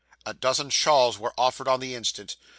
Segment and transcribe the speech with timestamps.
[0.25, 2.35] A dozen shawls were offered on the instant.